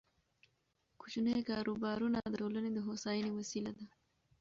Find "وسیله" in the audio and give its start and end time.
3.39-3.71